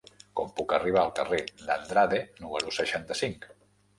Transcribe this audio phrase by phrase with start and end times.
[0.39, 3.49] Com puc arribar al carrer d'Andrade número seixanta-cinc?